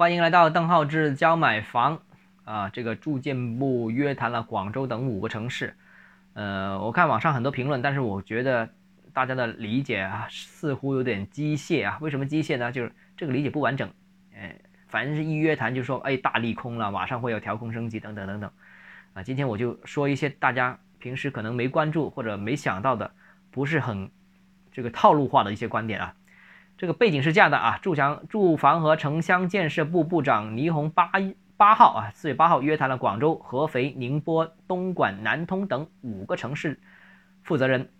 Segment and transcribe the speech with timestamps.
[0.00, 2.00] 欢迎来到邓浩志教买房
[2.46, 2.70] 啊！
[2.70, 5.76] 这个住建部约谈了广州等五个城市，
[6.32, 8.66] 呃，我看网上很多评论，但是我觉得
[9.12, 11.98] 大家的理解啊，似乎有点机械啊。
[12.00, 12.72] 为什么机械呢？
[12.72, 13.90] 就是这个理解不完整。
[14.34, 14.56] 哎，
[14.88, 18.50] 反正是一约谈就说，哎，大利空了，马上会有调控升级等等等等。
[19.12, 23.12] 啊，今天我就说一些大家平时可能没关注或者没想到的，
[23.50, 24.10] 不是很
[24.72, 26.14] 这个套路化的一些观点啊。
[26.80, 31.10] 这个背景是这样的啊，住房住房和城乡建设部部长倪虹八
[31.58, 36.80] 八号啊，四月八号约谈了广州、合肥、宁波、东莞、南通等五个城市
[37.42, 37.90] 负责人。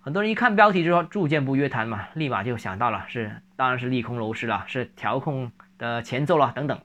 [0.00, 6.78] 很多人一看标题就说住建部约谈嘛，立马就想到了是，当然是利空楼市了，是调控的前奏了等等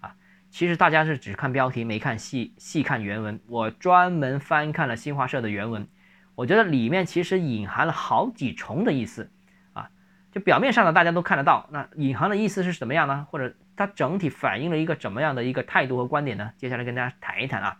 [0.00, 0.14] 啊。
[0.50, 5.88] 其实大家是只看标题没看细细看原文，我专门翻看了新华社的原文，
[6.34, 9.30] 我觉得里面其实隐含了好几重的意思。
[10.36, 13.26] 就表面上呢，大家都看得到，那隐含的意思是什么样呢？
[13.30, 16.52] 或者它整体反映了一个怎么样的一个态度和观点呢？
[16.58, 17.78] 接下来跟大家谈一谈啊。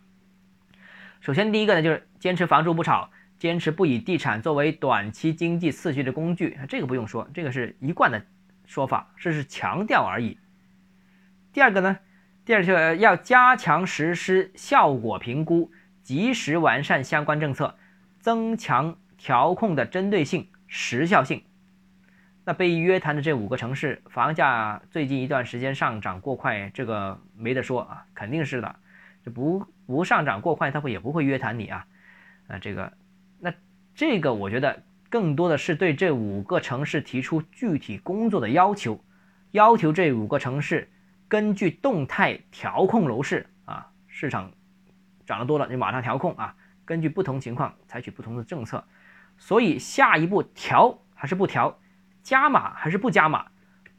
[1.20, 8.24] 首先第一个呢，就是坚持房住不炒，坚持不以地产作为短期经济刺激的工具，这个不用说，这个是一贯的
[8.64, 10.38] 说法，这是强调而已。
[11.52, 11.98] 第二个呢，
[12.46, 15.70] 第二就要加强实施效果评估，
[16.02, 17.76] 及时完善相关政策，
[18.18, 21.42] 增强调控的针对性、时效性。
[22.48, 28.76] 那被约谈的这五个城市房价最近一段时间上涨过快，这个没得说啊，肯定是的。
[29.24, 31.84] 这不不上涨过快，他会也不会约谈你啊？
[32.46, 32.92] 啊，这个，
[33.40, 33.52] 那
[33.96, 34.80] 这个我觉得
[35.10, 39.02] 更多的是对这五个城市提出具体工作的要求，
[39.50, 40.88] 要求这五个城市
[41.26, 44.52] 根据动态调控楼市啊，市场
[45.26, 48.84] 涨得多了，你马上调控啊，根据不同情况采取不同的政策。
[49.36, 51.76] 所以下一步调还是不调？
[52.26, 53.46] 加码还是不加码，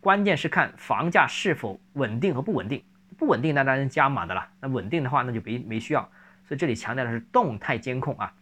[0.01, 2.83] 关键是看房价是否稳定和不稳定。
[3.17, 6.01] 不稳定那当然加码的了，那稳定的话那就没没需要。
[6.43, 8.33] 所以这里强调的是动态监控啊，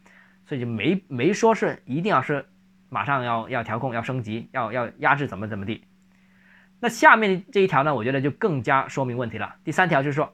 [0.48, 2.48] 所以就没没说是一定要是
[2.90, 5.84] 马上要要调控、要升级、要要压制怎么怎么地。
[6.80, 9.56] 那下面这一条呢，我觉得就更加说明问题了。
[9.64, 10.34] 第三条就是说，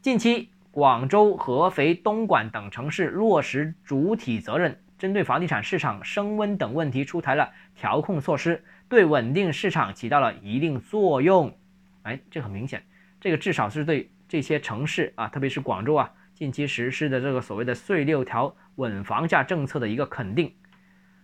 [0.00, 8.62] 近期广州、合肥、东莞等城市落实主体责任，针对房地产市场升温等问题出台了调控措施。
[8.88, 11.58] 对稳定市场起到了一定作用，
[12.02, 12.80] 哎，这很明显，
[13.20, 20.54] 这个至少是对这些城市啊，特别是广州啊，近期实施的这个所谓的“税六条”稳房价政策的一个肯定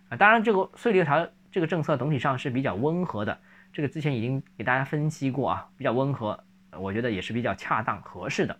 [0.09, 0.17] 啊。
[0.17, 3.39] 当然，这个“税六条”这个政策总体上是比较温和的，
[3.71, 6.43] 这个之前已经给大家分析过啊，比较温和，
[6.77, 8.59] 我觉得也是比较恰当合适的。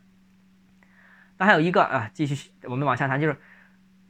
[1.37, 3.35] 那还有一个啊，继续我们往下谈，就是。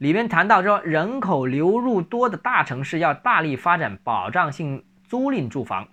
[0.00, 5.86] 里面谈到说，人口流入多的大城市要大力发展保障性租赁住房，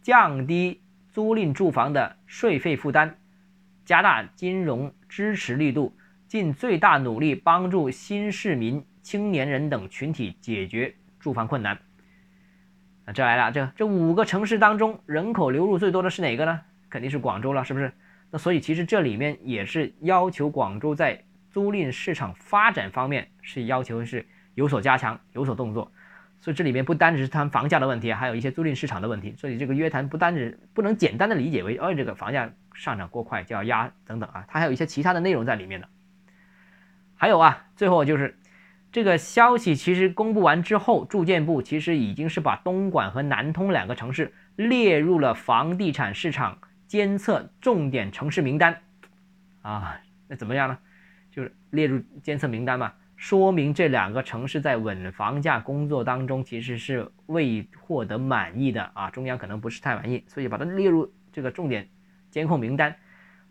[0.00, 0.80] 降低
[1.10, 3.12] 租赁住房的税费负担，
[3.84, 5.94] 加大金融支持力度，
[6.26, 11.78] 尽最大努力帮助新市民、青年人等群体解决住房困难。
[13.04, 16.58] 那这来了，这这五个城市当中，人口流入最多的是哪个呢？
[16.88, 17.92] 肯定是广州了，是不是？
[18.30, 21.22] 那所以其实这里面也是要求广州在。
[21.52, 25.92] 租赁市场发展方面是要求是有所加强、有所动作，
[26.40, 29.34] 所以这里面不单只是谈房价的问题，还有一些租赁市场的问题。
[29.36, 35.88] 所以这个约谈不单只不能简单的理解为，哦，这个房价上涨过快就要压等等啊，它还有一些其他的内容在里面的。
[37.14, 38.38] 还有啊，最后就是
[38.90, 48.80] 这个消息其实公布完之后，住建部其实已经是把东莞和南通两个城市列入了房地产市场监测重点城市名单
[49.60, 50.78] 啊，那怎么样呢？
[51.32, 61.88] 就是列入监测名单嘛，说明这两个城市在稳房价工作当中其实是未获得满意的啊，中央可能不是太满意，所以把它列入这个重点
[62.30, 62.94] 监控名单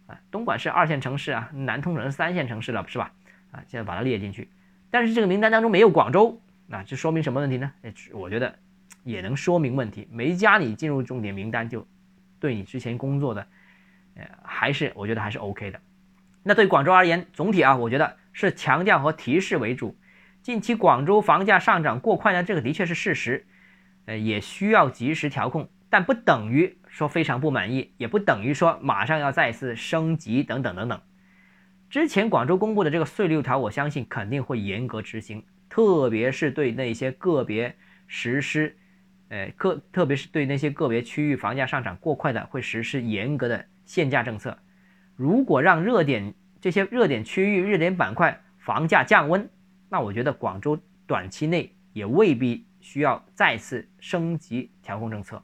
[0.06, 0.20] 啊。
[0.30, 3.12] 东莞是二线城市啊，南通可能三线城市了，是吧？
[3.52, 4.48] 啊，现在把它列进去，
[4.92, 7.74] 但是这个名单当中没有广州，那这说明什么问题呢？
[8.14, 8.56] 我觉得
[9.04, 11.88] 也能说明问题，没加你进入重点名单，就
[12.40, 13.48] 对你之前工作的，
[14.16, 15.82] 呃，还是我觉得还是 OK 的。
[16.44, 19.98] 那对广州而言，总体啊，我觉得是强调和提示为主。
[20.42, 23.46] 近期广州房价上涨过快呢，这个的确是事实，
[24.06, 31.00] 呃，也需要及时调控，但不等于说非常不满意，也不等于说马上要再次升级等等等等。
[31.92, 37.76] 之前广州公布的这个税六条，我相信肯定会严格执行，特别是对那些个别
[38.08, 38.76] 实施，
[39.30, 44.58] 呃，个特别是对那些个别区域房价上涨过快的，会实施严格的限价政策。
[45.22, 49.48] 如果让热点这些热点区域、热点板块房价降温，
[49.88, 55.44] 那我觉得广州短期内也未必需要再次升级调控政策。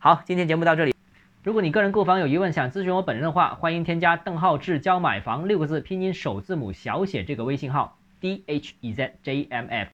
[0.00, 0.92] 好，今天节目到这里。
[1.44, 9.90] 如果你个人购房有疑问，想咨询我本人的话，欢迎添加邓浩志教买房六个字拼音首字母小写这个微信号 d h e z j m f。